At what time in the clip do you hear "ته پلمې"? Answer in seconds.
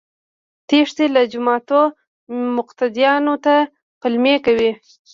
3.45-4.35